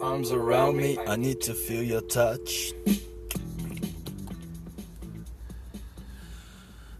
[0.00, 2.74] arms around me, I need to feel your touch.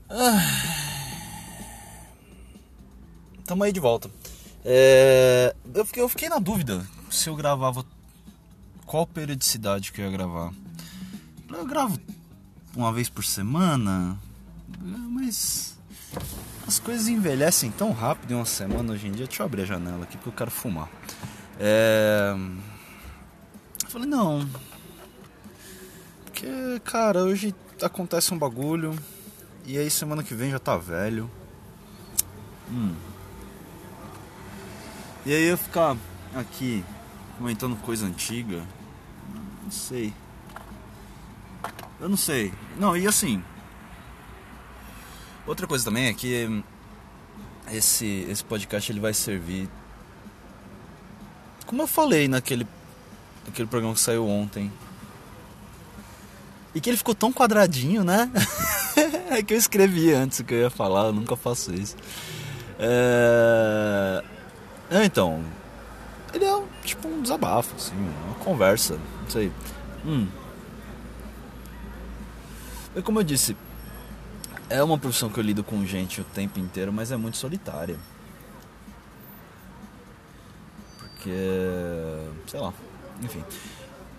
[3.44, 4.10] Tamo aí de volta.
[4.64, 7.84] É, eu, fiquei, eu fiquei na dúvida se eu gravava
[8.84, 10.52] qual periodicidade que eu ia gravar.
[11.48, 11.98] Eu gravo
[12.76, 14.18] uma vez por semana,
[15.10, 15.78] mas
[16.66, 19.26] as coisas envelhecem tão rápido em uma semana hoje em dia.
[19.26, 20.88] Deixa eu abrir a janela aqui porque eu quero fumar.
[21.58, 22.34] É...
[23.88, 24.46] Eu falei, não.
[26.26, 26.46] Porque,
[26.84, 28.94] cara, hoje acontece um bagulho.
[29.64, 31.30] E aí semana que vem já tá velho.
[32.70, 32.94] Hum.
[35.24, 35.96] E aí eu ficar
[36.34, 36.84] aqui
[37.38, 38.62] comentando coisa antiga.
[39.64, 40.12] Não sei.
[41.98, 42.52] Eu não sei.
[42.76, 43.42] Não, e assim.
[45.46, 46.62] Outra coisa também é que
[47.72, 49.66] esse, esse podcast ele vai servir.
[51.64, 52.66] Como eu falei naquele,
[53.48, 54.72] naquele programa que saiu ontem.
[56.74, 58.30] E que ele ficou tão quadradinho, né?
[59.30, 61.96] é que eu escrevi antes o que eu ia falar, eu nunca faço isso.
[62.78, 64.22] É...
[65.04, 65.42] Então,
[66.32, 67.94] ele é tipo um desabafo, assim,
[68.26, 69.52] uma conversa, não sei.
[70.04, 70.28] Hum.
[72.94, 73.56] É como eu disse,
[74.70, 77.96] é uma profissão que eu lido com gente o tempo inteiro, mas é muito solitária.
[80.98, 81.30] Porque,
[82.46, 82.72] sei lá,
[83.22, 83.42] enfim.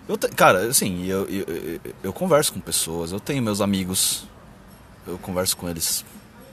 [0.08, 4.26] Eu te, cara, assim, eu, eu, eu, eu converso com pessoas, eu tenho meus amigos,
[5.06, 6.04] eu converso com eles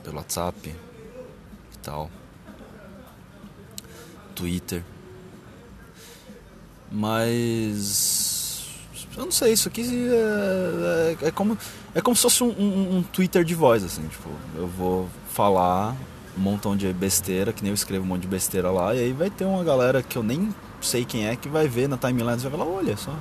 [0.03, 2.09] pelo WhatsApp e tal.
[4.35, 4.83] Twitter.
[6.91, 8.65] Mas.
[9.17, 11.57] Eu não sei, isso aqui é, é, é como,
[11.95, 14.07] é como se fosse um, um, um, Twitter de voz, assim.
[14.07, 15.95] Tipo, eu vou falar
[16.37, 19.13] um montão de besteira, que nem eu escrevo um monte de besteira lá, e aí
[19.13, 22.37] vai ter uma galera que eu nem sei quem é que vai ver na timeline
[22.37, 23.13] e vai falar: olha só.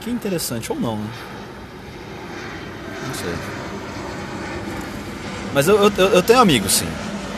[0.00, 1.10] Que interessante, ou não, né?
[3.06, 3.34] Não sei.
[5.54, 6.88] Mas eu, eu, eu tenho amigos, sim,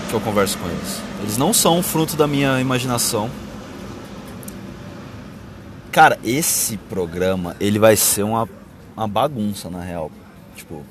[0.08, 1.00] que eu converso com eles.
[1.20, 3.30] Eles não são fruto da minha imaginação.
[5.90, 8.48] Cara, esse programa, ele vai ser uma,
[8.96, 10.10] uma bagunça, na real.
[10.56, 10.84] Tipo,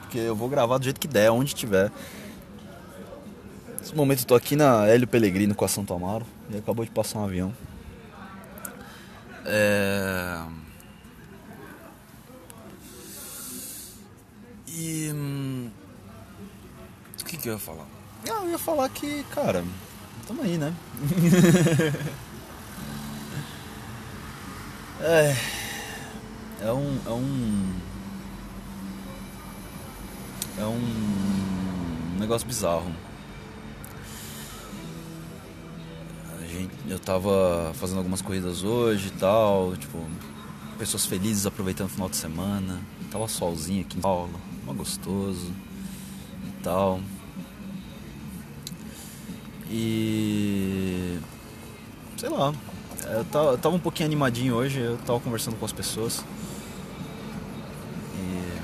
[0.00, 1.90] porque eu vou gravar do jeito que der, onde tiver.
[3.80, 6.26] Nesse momento eu tô aqui na Hélio Pellegrino com a Santo Amaro.
[6.50, 7.54] E acabou de passar um avião.
[9.46, 10.42] É...
[14.68, 15.10] E...
[15.12, 15.70] Hum,
[17.20, 17.86] o que que eu ia falar?
[18.28, 19.64] Ah, eu ia falar que, cara,
[20.26, 20.74] tamo aí, né?
[25.00, 25.34] é,
[26.62, 27.72] é um, é um.
[30.58, 32.94] É um negócio bizarro.
[36.88, 39.98] Eu tava fazendo algumas corridas hoje e tal, tipo,
[40.78, 42.80] pessoas felizes aproveitando o final de semana.
[43.10, 44.32] Tava solzinho aqui em Paulo,
[44.64, 45.52] mó gostoso
[46.46, 47.00] e tal.
[49.70, 51.18] E.
[52.16, 52.52] Sei lá.
[53.06, 56.24] Eu tava, eu tava um pouquinho animadinho hoje, eu tava conversando com as pessoas.
[58.16, 58.58] E.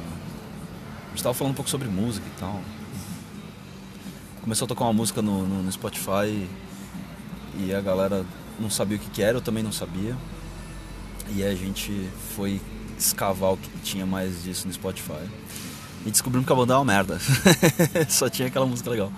[1.06, 2.60] A gente tava falando um pouco sobre música e tal.
[4.42, 6.48] Começou a tocar uma música no, no, no Spotify
[7.59, 8.25] e a galera
[8.59, 10.17] não sabia o que, que era, eu também não sabia.
[11.34, 12.61] E a gente foi
[12.99, 15.28] escavar o que tinha mais disso no Spotify.
[16.05, 17.19] E descobrimos que a banda é uma merda.
[18.09, 19.12] Só tinha aquela música legal.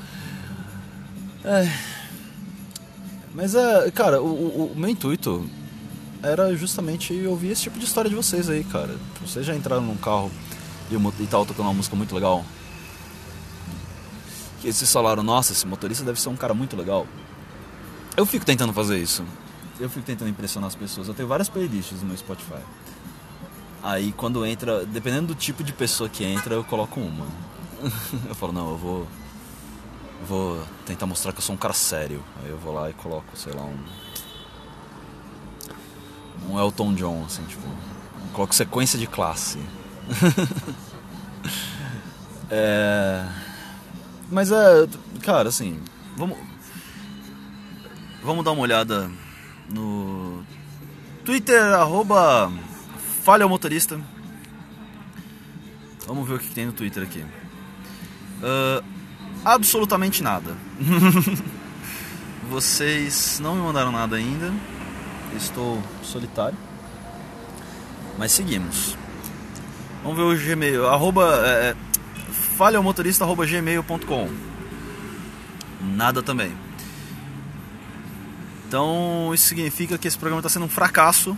[1.44, 1.71] É.
[3.34, 5.49] Mas é, cara, o, o, o, meu intuito
[6.22, 8.97] era justamente ouvir esse tipo de história de vocês aí, cara.
[9.20, 10.31] Vocês já entraram num carro
[10.91, 12.44] e, e tal tocando uma música muito legal.
[14.60, 17.06] Que vocês falaram, nossa, esse motorista deve ser um cara muito legal.
[18.18, 19.24] Eu fico tentando fazer isso.
[19.78, 21.06] Eu fico tentando impressionar as pessoas.
[21.06, 22.60] Eu tenho várias playlists no meu Spotify.
[23.80, 27.28] Aí quando entra, dependendo do tipo de pessoa que entra, eu coloco uma.
[28.28, 29.06] eu falo, não, eu vou
[30.26, 32.20] vou tentar mostrar que eu sou um cara sério.
[32.43, 33.78] Aí eu vou lá e coloco, sei lá, um.
[36.50, 37.62] Um Elton John, assim, tipo.
[38.32, 39.60] Coloco sequência de classe.
[42.50, 43.28] é.
[44.28, 44.88] Mas é.
[45.22, 45.81] Cara, assim.
[46.16, 46.37] Vamos.
[48.23, 49.11] Vamos dar uma olhada
[49.73, 50.43] no
[51.25, 52.53] Twitter, arroba
[53.23, 54.00] Falha o Motorista.
[56.06, 57.20] Vamos ver o que tem no Twitter aqui.
[58.41, 58.85] Uh,
[59.44, 60.56] absolutamente nada.
[62.49, 64.53] Vocês não me mandaram nada ainda.
[65.37, 66.56] Estou solitário.
[68.17, 68.97] Mas seguimos.
[70.03, 70.88] Vamos ver o Gmail.
[70.88, 71.76] Arroba, é, é
[72.56, 74.31] falhaomotorista.gmail.com
[75.82, 76.68] Nada também.
[78.69, 81.37] Então isso significa que esse programa está sendo um fracasso.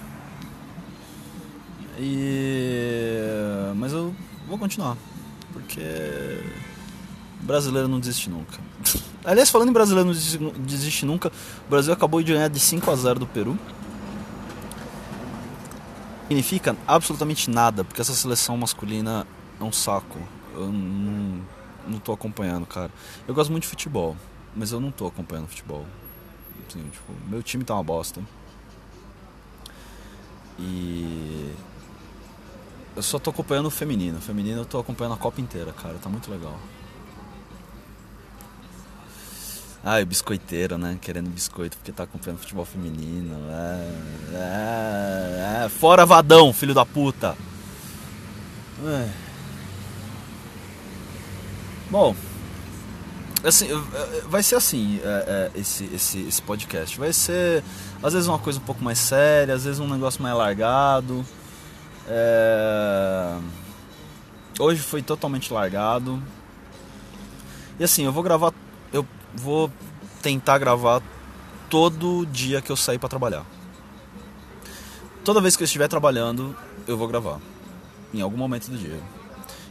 [1.97, 3.21] E
[3.77, 4.13] mas eu
[4.49, 4.97] vou continuar,
[5.53, 5.81] porque
[7.41, 8.59] brasileiro não desiste nunca.
[9.25, 10.11] Aliás, falando em brasileiro
[10.41, 11.29] não desiste nunca,
[11.67, 13.57] o Brasil acabou de ganhar de 5 a 0 do Peru.
[16.27, 19.27] Significa absolutamente nada, porque essa seleção masculina
[19.61, 20.19] é um saco.
[20.55, 21.43] Eu não,
[21.87, 22.91] não tô acompanhando, cara.
[23.27, 24.17] Eu gosto muito de futebol,
[24.55, 25.87] mas eu não tô acompanhando futebol.
[26.71, 28.23] Assim, tipo, meu time tá uma bosta.
[30.57, 31.53] E
[32.95, 34.19] eu só tô acompanhando o feminino.
[34.19, 35.95] O feminino eu tô acompanhando a Copa inteira, cara.
[35.99, 36.57] Tá muito legal.
[39.83, 40.99] Ah, o biscoiteiro, né?
[41.01, 43.37] Querendo biscoito porque tá acompanhando futebol feminino.
[43.51, 45.69] É, é, é.
[45.69, 47.37] Fora Vadão, filho da puta.
[48.85, 49.09] É.
[51.91, 52.15] Bom,
[53.49, 53.69] assim,
[54.29, 56.99] vai ser assim é, é, esse, esse, esse podcast.
[56.99, 57.65] Vai ser
[58.03, 61.25] às vezes uma coisa um pouco mais séria, às vezes um negócio mais largado.
[62.07, 63.39] É...
[64.59, 66.23] Hoje foi totalmente largado.
[67.79, 68.53] E assim, eu vou gravar.
[68.93, 69.73] Eu vou
[70.21, 71.03] tentar gravar
[71.71, 73.47] todo dia que eu sair para trabalhar.
[75.25, 76.55] Toda vez que eu estiver trabalhando,
[76.87, 77.39] eu vou gravar.
[78.13, 79.01] Em algum momento do dia.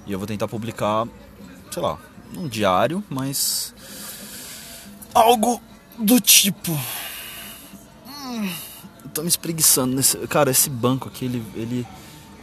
[0.07, 1.07] E eu vou tentar publicar,
[1.69, 2.00] sei lá,
[2.38, 3.74] um diário, mas
[5.14, 5.62] algo
[5.98, 6.72] do tipo.
[8.08, 8.50] Hum,
[9.14, 10.18] tô me espreguiçando nesse.
[10.28, 11.88] Cara, esse banco aqui, ele, ele.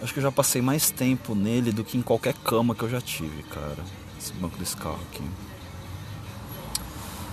[0.02, 2.90] Acho que eu já passei mais tempo nele do que em qualquer cama que eu
[2.90, 3.78] já tive, cara.
[4.18, 5.22] Esse banco desse carro aqui.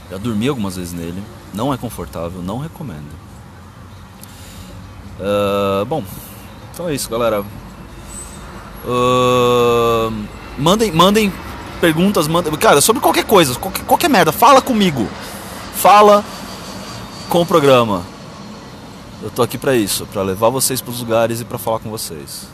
[0.09, 1.21] Já dormi algumas vezes nele.
[1.53, 3.11] Não é confortável, não recomendo.
[5.19, 6.03] Uh, bom,
[6.73, 7.41] então é isso, galera.
[8.85, 10.11] Uh,
[10.57, 11.31] mandem, mandem
[11.83, 15.05] perguntas, manda, cara, sobre qualquer coisa, qualquer, qualquer merda, fala comigo.
[15.75, 16.23] Fala
[17.27, 18.03] com o programa.
[19.21, 21.89] Eu tô aqui para isso, para levar vocês para os lugares e para falar com
[21.89, 22.47] vocês.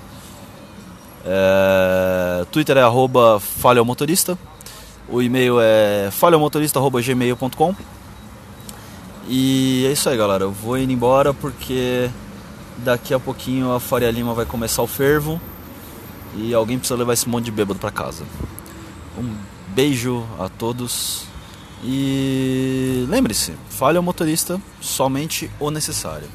[1.23, 3.39] É, Twitter é arroba.
[5.07, 7.75] O e-mail é falhamotorista.gmail.com.
[9.27, 10.45] E é isso aí, galera.
[10.45, 12.09] Eu vou indo embora porque
[12.79, 15.39] daqui a pouquinho a Faria Lima vai começar o fervo
[16.35, 18.23] e alguém precisa levar esse monte de bêbado para casa.
[19.17, 19.35] Um
[19.73, 21.25] beijo a todos
[21.83, 26.27] e lembre-se, fale ao motorista somente o necessário.